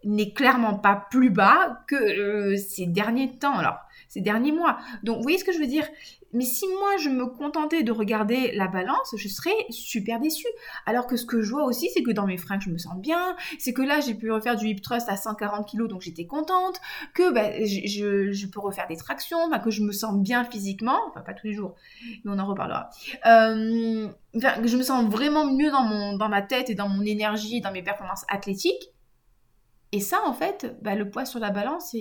n'est 0.05 0.33
clairement 0.33 0.79
pas 0.79 1.07
plus 1.11 1.31
bas 1.31 1.85
que 1.87 2.57
ces 2.57 2.87
derniers 2.87 3.39
temps, 3.39 3.57
alors 3.57 3.79
ces 4.09 4.21
derniers 4.21 4.53
mois. 4.53 4.79
Donc 5.03 5.17
vous 5.17 5.23
voyez 5.23 5.39
ce 5.39 5.45
que 5.45 5.53
je 5.53 5.59
veux 5.59 5.67
dire? 5.67 5.87
Mais 6.33 6.45
si 6.45 6.67
moi 6.67 6.97
je 7.03 7.09
me 7.09 7.27
contentais 7.27 7.83
de 7.83 7.93
regarder 7.93 8.53
la 8.53 8.67
balance, 8.67 9.15
je 9.17 9.29
serais 9.29 9.55
super 9.71 10.21
déçue. 10.21 10.47
Alors 10.85 11.07
que 11.07 11.17
ce 11.17 11.25
que 11.25 11.41
je 11.41 11.51
vois 11.51 11.65
aussi, 11.65 11.89
c'est 11.95 12.03
que 12.03 12.11
dans 12.11 12.27
mes 12.27 12.37
fringues, 12.37 12.61
je 12.61 12.71
me 12.71 12.79
sens 12.79 12.97
bien. 12.97 13.37
C'est 13.59 13.73
que 13.73 13.83
là, 13.83 14.01
j'ai 14.01 14.15
pu 14.15 14.31
refaire 14.31 14.57
du 14.57 14.67
hip 14.67 14.81
thrust 14.81 15.09
à 15.09 15.17
140 15.17 15.71
kg, 15.71 15.87
donc 15.87 16.03
j'étais 16.03 16.27
contente. 16.27 16.81
Que 17.15 17.33
bah, 17.33 17.65
je, 17.65 18.47
peux 18.47 18.61
refaire 18.61 18.87
des 18.89 18.97
tractions, 18.97 19.39
que 19.65 19.71
je 19.71 19.83
me 19.83 19.93
sens 19.93 20.17
bien 20.21 20.45
physiquement. 20.45 20.99
Enfin, 21.09 21.21
pas 21.21 21.33
tous 21.33 21.47
les 21.47 21.55
jours, 21.55 21.75
mais 22.25 22.33
on 22.33 22.39
en 22.39 22.47
reparlera. 22.47 22.91
Euh, 23.25 24.09
que 24.35 24.69
je 24.69 24.77
me 24.77 24.83
sens 24.83 25.09
vraiment 25.11 25.51
mieux 25.51 25.71
dans, 25.71 25.85
mon, 25.85 26.17
dans 26.17 26.29
ma 26.29 26.43
tête 26.43 26.71
et 26.71 26.75
dans 26.75 26.89
mon 26.89 27.03
énergie 27.03 27.61
dans 27.61 27.73
mes 27.73 27.83
performances 27.83 28.25
athlétiques. 28.29 28.93
Et 29.93 30.01
ça, 30.01 30.21
en 30.27 30.33
fait, 30.33 30.77
bah, 30.83 30.95
le 30.95 31.09
poids 31.09 31.25
sur 31.25 31.39
la 31.39 31.51
balance, 31.51 31.95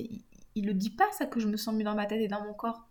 il 0.56 0.66
le 0.66 0.74
dit 0.74 0.90
pas, 0.90 1.12
ça, 1.12 1.26
que 1.26 1.40
je 1.40 1.48
me 1.48 1.58
sens 1.58 1.76
mieux 1.76 1.84
dans 1.84 1.96
ma 1.96 2.06
tête 2.06 2.22
et 2.22 2.28
dans 2.28 2.44
mon 2.44 2.54
corps. 2.54 2.88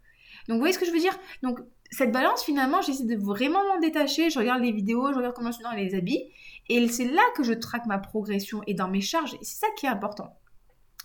Donc, 0.49 0.57
vous 0.57 0.61
voyez 0.61 0.75
ce 0.75 0.79
que 0.79 0.87
je 0.87 0.91
veux 0.91 1.01
dire? 1.01 1.19
Donc, 1.43 1.61
cette 1.91 2.13
balance, 2.13 2.45
finalement, 2.45 2.83
j'essaie 2.83 3.05
de 3.05 3.17
vraiment 3.17 3.63
m'en 3.65 3.81
détacher. 3.81 4.31
Je 4.31 4.39
regarde 4.39 4.63
les 4.63 4.73
vidéos, 4.73 5.13
je 5.13 5.17
regarde 5.17 5.35
comment 5.35 5.51
je 5.51 5.57
suis 5.57 5.65
dans 5.65 5.73
les 5.73 5.95
habits. 5.95 6.25
Et 6.69 6.87
c'est 6.89 7.05
là 7.05 7.23
que 7.37 7.43
je 7.43 7.53
traque 7.53 7.87
ma 7.87 7.99
progression 7.99 8.63
et 8.67 8.75
dans 8.75 8.89
mes 8.89 9.01
charges. 9.01 9.35
Et 9.35 9.45
c'est 9.45 9.61
ça 9.61 9.67
qui 9.77 9.87
est 9.87 9.91
important. 9.91 10.37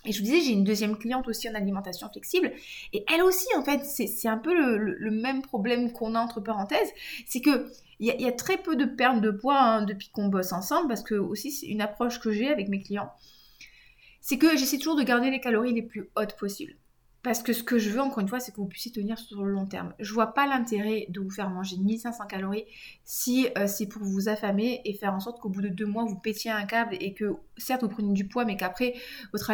Et 0.05 0.13
je 0.13 0.19
vous 0.19 0.25
disais, 0.25 0.41
j'ai 0.41 0.53
une 0.53 0.63
deuxième 0.63 0.97
cliente 0.97 1.27
aussi 1.27 1.49
en 1.49 1.55
alimentation 1.55 2.09
flexible. 2.09 2.53
Et 2.93 3.03
elle 3.13 3.21
aussi, 3.21 3.47
en 3.57 3.63
fait, 3.63 3.83
c'est 3.83 4.29
un 4.29 4.37
peu 4.37 4.53
le, 4.53 5.11
même 5.11 5.41
problème 5.41 5.91
qu'on 5.91 6.15
a 6.15 6.19
entre 6.19 6.39
parenthèses. 6.39 6.89
C'est 7.27 7.41
que 7.41 7.67
il 8.01 8.07
y, 8.07 8.27
a 8.27 8.31
très 8.31 8.55
peu 8.55 8.77
de 8.77 8.85
perte 8.85 9.19
de 9.19 9.29
poids 9.29 9.59
hein, 9.59 9.81
depuis 9.81 10.09
qu'on 10.09 10.29
bosse 10.29 10.53
ensemble, 10.53 10.87
parce 10.87 11.03
que 11.03 11.15
aussi 11.15 11.51
c'est 11.51 11.65
une 11.65 11.81
approche 11.81 12.21
que 12.21 12.31
j'ai 12.31 12.49
avec 12.49 12.69
mes 12.69 12.81
clients. 12.81 13.11
C'est 14.29 14.37
que 14.37 14.55
j'essaie 14.55 14.77
toujours 14.77 14.95
de 14.95 15.01
garder 15.01 15.31
les 15.31 15.39
calories 15.39 15.73
les 15.73 15.81
plus 15.81 16.11
hautes 16.15 16.37
possibles. 16.37 16.75
Parce 17.21 17.43
que 17.43 17.51
ce 17.51 17.63
que 17.63 17.77
je 17.77 17.89
veux, 17.89 17.99
encore 17.99 18.19
une 18.19 18.29
fois, 18.29 18.39
c'est 18.39 18.53
que 18.53 18.57
vous 18.57 18.67
puissiez 18.67 18.91
tenir 18.91 19.19
sur 19.19 19.43
le 19.43 19.51
long 19.51 19.65
terme. 19.65 19.93
Je 19.99 20.13
vois 20.13 20.33
pas 20.33 20.47
l'intérêt 20.47 21.05
de 21.09 21.19
vous 21.19 21.29
faire 21.29 21.49
manger 21.49 21.75
1500 21.77 22.25
calories 22.27 22.63
si 23.03 23.47
euh, 23.57 23.67
c'est 23.67 23.87
pour 23.87 24.03
vous 24.03 24.29
affamer 24.29 24.79
et 24.85 24.93
faire 24.93 25.13
en 25.13 25.19
sorte 25.19 25.41
qu'au 25.41 25.49
bout 25.49 25.61
de 25.61 25.67
deux 25.67 25.85
mois, 25.85 26.05
vous 26.05 26.15
pétiez 26.15 26.49
un 26.49 26.65
câble 26.65 26.95
et 27.01 27.13
que, 27.13 27.33
certes, 27.57 27.81
vous 27.81 27.89
prenez 27.89 28.13
du 28.13 28.27
poids, 28.27 28.45
mais 28.45 28.55
qu'après, 28.55 28.93
votre, 29.33 29.47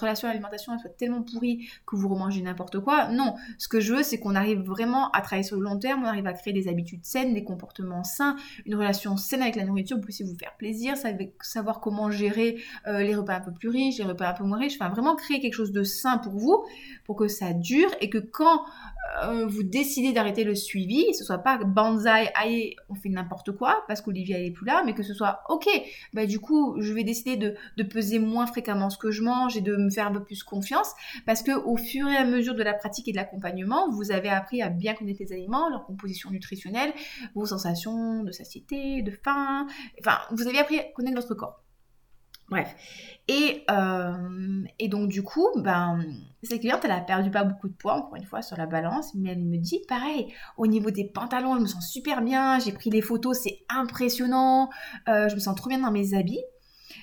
relation 0.00 0.28
à 0.28 0.30
l'alimentation 0.30 0.78
soit 0.78 0.90
tellement 0.90 1.22
pourrie 1.22 1.68
que 1.84 1.96
vous 1.96 2.08
remangez 2.08 2.42
n'importe 2.42 2.78
quoi. 2.78 3.08
Non, 3.08 3.34
ce 3.58 3.66
que 3.66 3.80
je 3.80 3.94
veux, 3.94 4.02
c'est 4.04 4.20
qu'on 4.20 4.36
arrive 4.36 4.60
vraiment 4.60 5.10
à 5.10 5.20
travailler 5.20 5.42
sur 5.42 5.56
le 5.56 5.62
long 5.62 5.78
terme, 5.78 6.04
on 6.04 6.06
arrive 6.06 6.28
à 6.28 6.32
créer 6.32 6.52
des 6.52 6.68
habitudes 6.68 7.04
saines, 7.04 7.34
des 7.34 7.42
comportements 7.42 8.04
sains, 8.04 8.36
une 8.66 8.76
relation 8.76 9.16
saine 9.16 9.42
avec 9.42 9.56
la 9.56 9.64
nourriture, 9.64 9.96
vous 9.96 10.04
puissiez 10.04 10.24
vous 10.24 10.36
faire 10.38 10.56
plaisir, 10.56 10.94
savoir 11.40 11.80
comment 11.80 12.10
gérer 12.10 12.62
euh, 12.86 13.02
les 13.02 13.16
repas 13.16 13.34
un 13.34 13.40
peu 13.40 13.52
plus 13.52 13.68
riches, 13.68 13.98
les 13.98 14.04
repas 14.04 14.28
un 14.28 14.34
peu 14.34 14.44
moins 14.44 14.58
riches, 14.58 14.76
enfin 14.80 14.90
vraiment 14.90 15.16
créer 15.16 15.40
quelque 15.40 15.54
chose 15.54 15.72
de 15.72 15.82
sain 15.82 16.18
pour 16.18 16.34
vous 16.34 16.64
pour 17.10 17.16
que 17.16 17.26
ça 17.26 17.52
dure 17.52 17.90
et 18.00 18.08
que 18.08 18.18
quand 18.18 18.64
euh, 19.24 19.44
vous 19.44 19.64
décidez 19.64 20.12
d'arrêter 20.12 20.44
le 20.44 20.54
suivi, 20.54 21.12
ce 21.12 21.24
soit 21.24 21.38
pas 21.38 21.58
banzai, 21.58 22.30
aïe, 22.36 22.76
on 22.88 22.94
fait 22.94 23.08
n'importe 23.08 23.50
quoi 23.50 23.82
parce 23.88 24.00
qu'Olivia 24.00 24.38
n'est 24.38 24.52
plus 24.52 24.64
là, 24.64 24.84
mais 24.86 24.94
que 24.94 25.02
ce 25.02 25.12
soit 25.12 25.42
ok, 25.48 25.66
bah 26.12 26.24
du 26.26 26.38
coup 26.38 26.80
je 26.80 26.92
vais 26.92 27.02
décider 27.02 27.36
de, 27.36 27.56
de, 27.76 27.82
peser 27.82 28.20
moins 28.20 28.46
fréquemment 28.46 28.90
ce 28.90 28.96
que 28.96 29.10
je 29.10 29.24
mange 29.24 29.56
et 29.56 29.60
de 29.60 29.74
me 29.74 29.90
faire 29.90 30.06
un 30.06 30.12
peu 30.12 30.22
plus 30.22 30.44
confiance 30.44 30.92
parce 31.26 31.42
que 31.42 31.50
au 31.50 31.76
fur 31.76 32.06
et 32.06 32.16
à 32.16 32.24
mesure 32.24 32.54
de 32.54 32.62
la 32.62 32.74
pratique 32.74 33.08
et 33.08 33.10
de 33.10 33.16
l'accompagnement, 33.16 33.90
vous 33.90 34.12
avez 34.12 34.28
appris 34.28 34.62
à 34.62 34.68
bien 34.68 34.94
connaître 34.94 35.18
les 35.18 35.32
aliments, 35.32 35.68
leur 35.68 35.84
composition 35.86 36.30
nutritionnelle, 36.30 36.92
vos 37.34 37.44
sensations 37.44 38.22
de 38.22 38.30
satiété, 38.30 39.02
de 39.02 39.10
faim, 39.10 39.66
enfin 39.98 40.18
vous 40.30 40.46
avez 40.46 40.60
appris 40.60 40.78
à 40.78 40.84
connaître 40.94 41.20
votre 41.20 41.34
corps. 41.34 41.60
Bref. 42.50 42.74
Et, 43.28 43.64
euh, 43.70 44.64
et, 44.80 44.88
donc, 44.88 45.08
du 45.08 45.22
coup, 45.22 45.48
ben, 45.56 46.04
cette 46.42 46.60
cliente, 46.60 46.80
elle 46.84 46.90
a 46.90 47.00
perdu 47.00 47.30
pas 47.30 47.44
beaucoup 47.44 47.68
de 47.68 47.74
poids, 47.74 47.94
encore 47.94 48.16
une 48.16 48.24
fois, 48.24 48.42
sur 48.42 48.56
la 48.56 48.66
balance, 48.66 49.14
mais 49.14 49.30
elle 49.30 49.44
me 49.44 49.56
dit, 49.56 49.80
pareil, 49.88 50.32
au 50.56 50.66
niveau 50.66 50.90
des 50.90 51.04
pantalons, 51.04 51.54
je 51.54 51.60
me 51.60 51.66
sens 51.66 51.88
super 51.88 52.22
bien, 52.22 52.58
j'ai 52.58 52.72
pris 52.72 52.90
les 52.90 53.02
photos, 53.02 53.38
c'est 53.40 53.60
impressionnant, 53.68 54.68
euh, 55.08 55.28
je 55.28 55.36
me 55.36 55.40
sens 55.40 55.54
trop 55.54 55.68
bien 55.68 55.78
dans 55.78 55.92
mes 55.92 56.14
habits 56.14 56.42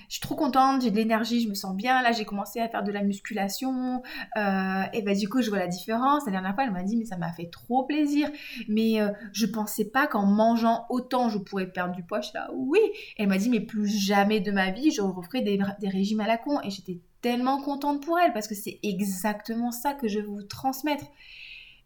je 0.07 0.13
suis 0.13 0.21
trop 0.21 0.35
contente, 0.35 0.81
j'ai 0.81 0.91
de 0.91 0.95
l'énergie, 0.95 1.41
je 1.41 1.49
me 1.49 1.53
sens 1.53 1.75
bien. 1.75 2.01
Là, 2.01 2.11
j'ai 2.11 2.25
commencé 2.25 2.59
à 2.59 2.67
faire 2.69 2.83
de 2.83 2.91
la 2.91 3.03
musculation. 3.03 4.01
Euh, 4.37 4.83
et 4.93 5.01
bah, 5.01 5.13
du 5.13 5.29
coup, 5.29 5.41
je 5.41 5.49
vois 5.49 5.59
la 5.59 5.67
différence. 5.67 6.25
La 6.25 6.31
dernière 6.31 6.53
fois, 6.55 6.63
elle 6.63 6.71
m'a 6.71 6.83
dit, 6.83 6.97
mais 6.97 7.05
ça 7.05 7.17
m'a 7.17 7.31
fait 7.31 7.49
trop 7.49 7.83
plaisir. 7.83 8.29
Mais 8.67 9.01
euh, 9.01 9.09
je 9.33 9.45
pensais 9.45 9.85
pas 9.85 10.07
qu'en 10.07 10.25
mangeant 10.25 10.85
autant, 10.89 11.29
je 11.29 11.37
pourrais 11.37 11.67
perdre 11.67 11.95
du 11.95 12.03
poids. 12.03 12.21
Je 12.21 12.29
suis 12.29 12.35
là, 12.35 12.49
oui. 12.53 12.79
elle 13.17 13.27
m'a 13.27 13.37
dit, 13.37 13.49
mais 13.49 13.59
plus 13.59 13.87
jamais 13.87 14.39
de 14.39 14.51
ma 14.51 14.71
vie, 14.71 14.91
je 14.91 15.01
referai 15.01 15.41
des, 15.41 15.59
des 15.79 15.89
régimes 15.89 16.19
à 16.19 16.27
la 16.27 16.37
con. 16.37 16.59
Et 16.63 16.69
j'étais 16.69 16.99
tellement 17.21 17.61
contente 17.61 18.03
pour 18.03 18.19
elle 18.19 18.33
parce 18.33 18.47
que 18.47 18.55
c'est 18.55 18.79
exactement 18.83 19.71
ça 19.71 19.93
que 19.93 20.07
je 20.07 20.19
veux 20.19 20.27
vous 20.27 20.43
transmettre. 20.43 21.05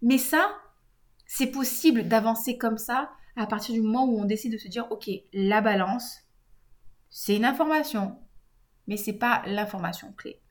Mais 0.02 0.18
ça, 0.18 0.50
c'est 1.26 1.48
possible 1.48 2.08
d'avancer 2.08 2.58
comme 2.58 2.78
ça 2.78 3.10
à 3.36 3.48
partir 3.48 3.74
du 3.74 3.82
moment 3.82 4.06
où 4.06 4.20
on 4.20 4.26
décide 4.26 4.52
de 4.52 4.58
se 4.58 4.68
dire, 4.68 4.88
ok, 4.92 5.10
la 5.34 5.62
balance, 5.62 6.20
c'est 7.12 7.36
une 7.36 7.46
information, 7.46 8.18
mais 8.88 8.98
c'est 8.98 9.14
pas 9.14 9.44
l'information 9.46 10.12
clé. 10.18 10.42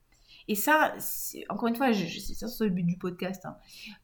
Et 0.47 0.55
ça, 0.55 0.93
encore 1.49 1.69
une 1.69 1.75
fois, 1.75 1.93
c'est 1.93 2.33
ça 2.33 2.65
le 2.65 2.71
but 2.71 2.83
du 2.83 2.97
podcast. 2.97 3.45
Hein. 3.45 3.55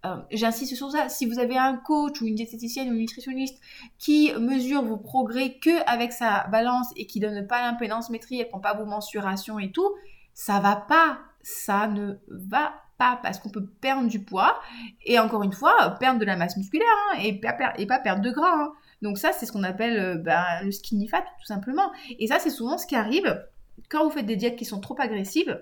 Euh, 0.05 0.17
j'insiste 0.31 0.75
sur 0.75 0.91
ça. 0.91 1.09
Si 1.09 1.25
vous 1.25 1.39
avez 1.39 1.57
un 1.57 1.77
coach 1.77 2.21
ou 2.21 2.27
une 2.27 2.35
diététicienne 2.35 2.89
ou 2.89 2.93
une 2.93 2.99
nutritionniste 2.99 3.59
qui 3.97 4.31
mesure 4.39 4.83
vos 4.83 4.97
progrès 4.97 5.57
que 5.57 5.83
avec 5.89 6.11
sa 6.11 6.47
balance 6.47 6.87
et 6.95 7.07
qui 7.07 7.19
donne 7.19 7.47
pas 7.47 7.61
l'impédance 7.61 8.09
métrique, 8.09 8.41
elle 8.41 8.49
prend 8.49 8.59
pas 8.59 8.75
vos 8.75 8.85
mensurations 8.85 9.59
et 9.59 9.71
tout, 9.71 9.89
ça 10.33 10.59
va 10.59 10.75
pas. 10.75 11.19
Ça 11.41 11.87
ne 11.87 12.15
va 12.29 12.73
pas 12.97 13.19
parce 13.21 13.39
qu'on 13.39 13.49
peut 13.49 13.65
perdre 13.65 14.07
du 14.07 14.21
poids 14.23 14.59
et 15.05 15.19
encore 15.19 15.43
une 15.43 15.53
fois 15.53 15.95
perdre 15.99 16.19
de 16.19 16.25
la 16.25 16.35
masse 16.35 16.57
musculaire 16.57 16.87
hein, 17.13 17.19
et, 17.23 17.39
pas 17.39 17.99
perdre 17.99 18.21
de 18.21 18.31
gras. 18.31 18.53
Hein. 18.53 18.73
Donc 19.01 19.17
ça, 19.17 19.31
c'est 19.31 19.45
ce 19.45 19.51
qu'on 19.51 19.63
appelle 19.63 19.99
euh, 19.99 20.15
ben, 20.15 20.43
le 20.63 20.71
skinny 20.71 21.07
fat, 21.07 21.21
tout 21.21 21.45
simplement. 21.45 21.91
Et 22.19 22.27
ça, 22.27 22.39
c'est 22.39 22.49
souvent 22.49 22.77
ce 22.77 22.87
qui 22.87 22.95
arrive 22.95 23.45
quand 23.89 24.03
vous 24.03 24.09
faites 24.09 24.25
des 24.25 24.35
diètes 24.35 24.55
qui 24.55 24.65
sont 24.65 24.79
trop 24.79 24.95
agressives 24.99 25.61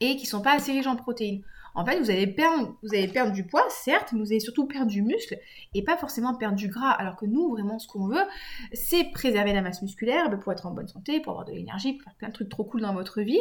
et 0.00 0.16
qui 0.16 0.26
sont 0.26 0.42
pas 0.42 0.54
assez 0.54 0.72
riches 0.72 0.86
en 0.86 0.96
protéines. 0.96 1.42
En 1.74 1.84
fait, 1.84 1.98
vous 2.00 2.10
allez 2.10 2.26
perdre, 2.26 2.74
vous 2.82 2.94
allez 2.94 3.06
perdre 3.06 3.32
du 3.32 3.44
poids, 3.44 3.66
certes, 3.68 4.12
mais 4.12 4.20
vous 4.20 4.32
allez 4.32 4.40
surtout 4.40 4.66
perdre 4.66 4.90
du 4.90 5.02
muscle 5.02 5.38
et 5.74 5.84
pas 5.84 5.98
forcément 5.98 6.34
perdre 6.34 6.56
du 6.56 6.68
gras. 6.68 6.90
Alors 6.90 7.16
que 7.16 7.26
nous, 7.26 7.50
vraiment, 7.50 7.78
ce 7.78 7.86
qu'on 7.86 8.06
veut, 8.06 8.24
c'est 8.72 9.04
préserver 9.12 9.52
la 9.52 9.60
masse 9.60 9.82
musculaire 9.82 10.30
ben, 10.30 10.38
pour 10.38 10.52
être 10.52 10.64
en 10.64 10.70
bonne 10.70 10.88
santé, 10.88 11.20
pour 11.20 11.32
avoir 11.32 11.44
de 11.44 11.52
l'énergie, 11.52 11.92
pour 11.92 12.04
faire 12.04 12.14
plein 12.14 12.28
de 12.28 12.32
trucs 12.32 12.48
trop 12.48 12.64
cool 12.64 12.80
dans 12.80 12.94
votre 12.94 13.20
vie. 13.20 13.40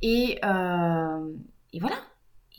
Et, 0.00 0.38
euh, 0.42 1.34
et 1.74 1.80
voilà. 1.80 1.96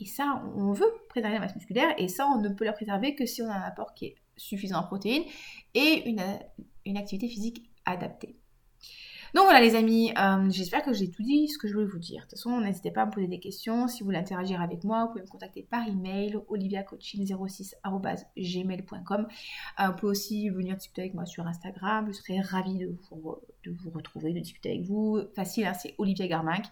Et 0.00 0.06
ça, 0.06 0.40
on 0.54 0.70
veut 0.70 0.86
préserver 1.08 1.34
la 1.34 1.40
masse 1.40 1.56
musculaire 1.56 1.92
et 1.98 2.06
ça, 2.06 2.28
on 2.28 2.40
ne 2.40 2.48
peut 2.50 2.64
la 2.64 2.72
préserver 2.72 3.16
que 3.16 3.26
si 3.26 3.42
on 3.42 3.50
a 3.50 3.54
un 3.54 3.62
apport 3.62 3.94
qui 3.94 4.06
est 4.06 4.16
suffisant 4.38 4.78
en 4.78 4.84
protéines 4.84 5.24
et 5.74 6.08
une, 6.08 6.96
activité 6.96 7.28
physique 7.28 7.70
adaptée. 7.84 8.36
Donc 9.34 9.47
les 9.60 9.74
amis, 9.74 10.12
euh, 10.18 10.48
j'espère 10.50 10.82
que 10.82 10.92
j'ai 10.92 11.10
tout 11.10 11.22
dit 11.22 11.48
ce 11.48 11.56
que 11.58 11.66
je 11.68 11.74
voulais 11.74 11.86
vous 11.86 11.98
dire. 11.98 12.18
De 12.18 12.22
toute 12.22 12.32
façon, 12.32 12.60
n'hésitez 12.60 12.90
pas 12.90 13.02
à 13.02 13.06
me 13.06 13.10
poser 13.10 13.26
des 13.26 13.40
questions. 13.40 13.88
Si 13.88 14.00
vous 14.00 14.06
voulez 14.06 14.18
interagir 14.18 14.60
avec 14.60 14.84
moi, 14.84 15.04
vous 15.04 15.12
pouvez 15.12 15.22
me 15.22 15.28
contacter 15.28 15.62
par 15.62 15.88
email 15.88 16.38
oliviacoaching06.gmail.com. 16.48 19.26
Euh, 19.80 19.86
vous 19.86 19.92
pouvez 19.94 20.10
aussi 20.10 20.50
venir 20.50 20.76
discuter 20.76 21.00
avec 21.02 21.14
moi 21.14 21.24
sur 21.26 21.46
Instagram. 21.46 22.06
Je 22.08 22.12
serai 22.12 22.40
ravie 22.40 22.78
de 22.78 22.96
vous, 23.10 23.36
de 23.64 23.72
vous 23.72 23.90
retrouver, 23.90 24.32
de 24.32 24.40
discuter 24.40 24.70
avec 24.70 24.82
vous. 24.82 25.20
Facile, 25.34 25.66
hein, 25.66 25.74
c'est 25.74 25.94
Olivia 25.98 26.28
Garminck. 26.28 26.64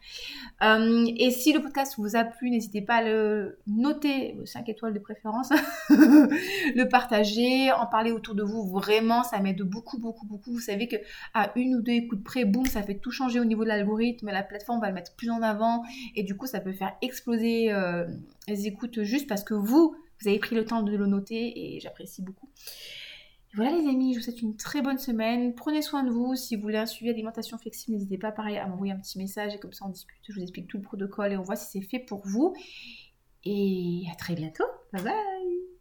Euh, 0.63 1.07
et 1.17 1.31
si 1.31 1.53
le 1.53 1.61
podcast 1.61 1.95
vous 1.99 2.17
a 2.17 2.25
plu, 2.25 2.51
n'hésitez 2.51 2.81
pas 2.83 2.97
à 2.97 3.03
le 3.03 3.59
noter, 3.67 4.37
5 4.45 4.69
étoiles 4.69 4.95
de 4.95 4.99
préférence, 4.99 5.51
le 5.91 6.85
partager, 6.85 7.73
en 7.73 7.87
parler 7.87 8.13
autour 8.13 8.35
de 8.35 8.43
vous. 8.43 8.67
Vraiment, 8.69 9.23
ça 9.23 9.41
m'aide 9.41 9.63
beaucoup, 9.63 9.99
beaucoup, 9.99 10.27
beaucoup. 10.27 10.53
Vous 10.53 10.61
savez 10.61 10.89
que 10.89 10.97
à 11.35 11.53
une 11.57 11.77
ou 11.77 11.83
deux 11.83 11.93
écoutes 11.93 12.23
près, 12.23 12.45
boum, 12.45 12.67
ça 12.77 12.83
fait 12.83 12.99
tout 12.99 13.11
changer 13.11 13.41
au 13.41 13.45
niveau 13.45 13.65
de 13.65 13.69
l'algorithme. 13.69 14.27
La 14.27 14.43
plateforme 14.43 14.81
va 14.81 14.89
le 14.89 14.95
mettre 14.95 15.15
plus 15.15 15.31
en 15.31 15.41
avant 15.41 15.83
et 16.15 16.23
du 16.23 16.37
coup, 16.37 16.47
ça 16.47 16.61
peut 16.61 16.73
faire 16.73 16.95
exploser 17.01 17.73
euh, 17.73 18.07
les 18.49 18.67
écoutes 18.67 19.03
juste 19.03 19.27
parce 19.27 19.43
que 19.43 19.55
vous, 19.55 19.97
vous 20.21 20.29
avez 20.29 20.39
pris 20.39 20.55
le 20.55 20.65
temps 20.65 20.83
de 20.83 20.95
le 20.95 21.07
noter 21.07 21.77
et 21.77 21.81
j'apprécie 21.81 22.23
beaucoup. 22.23 22.51
Voilà 23.55 23.71
les 23.71 23.89
amis, 23.89 24.13
je 24.13 24.19
vous 24.19 24.25
souhaite 24.25 24.43
une 24.43 24.57
très 24.57 24.83
bonne 24.83 24.99
semaine. 24.99 25.55
Prenez 25.55 25.81
soin 25.81 26.03
de 26.03 26.11
vous. 26.11 26.37
Si 26.37 26.57
vous 26.57 26.63
voulez 26.63 26.77
un 26.77 26.85
suivi 26.85 27.11
alimentation 27.11 27.57
flexible, 27.57 27.97
n'hésitez 27.97 28.19
pas 28.19 28.31
pareil 28.31 28.59
à 28.59 28.67
m'envoyer 28.67 28.93
un 28.93 28.99
petit 28.99 29.19
message 29.19 29.55
et 29.55 29.59
comme 29.59 29.73
ça 29.73 29.87
on 29.87 29.89
discute. 29.89 30.19
Je 30.29 30.35
vous 30.35 30.43
explique 30.43 30.69
tout 30.69 30.77
le 30.77 30.83
protocole 30.83 31.33
et 31.33 31.37
on 31.39 31.43
voit 31.43 31.57
si 31.57 31.81
c'est 31.81 31.87
fait 31.87 32.01
pour 32.01 32.21
vous. 32.27 32.55
Et 33.45 34.03
à 34.13 34.15
très 34.17 34.35
bientôt. 34.35 34.65
Bye 34.93 35.05
bye 35.05 35.76